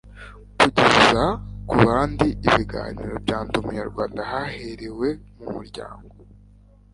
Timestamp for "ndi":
3.45-3.55